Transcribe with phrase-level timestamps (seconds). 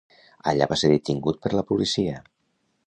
[0.51, 2.21] Allà va ser detingut per la policia.